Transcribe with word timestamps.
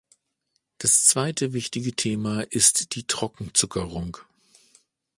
Das 0.79 1.05
zweite 1.05 1.53
wichtige 1.53 1.93
Thema 1.93 2.41
ist 2.41 2.95
die 2.95 3.05
Trockenzuckerung. 3.05 4.17